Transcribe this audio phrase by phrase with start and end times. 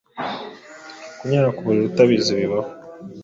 [1.17, 2.69] kunyara kuburiri utabizi bibaho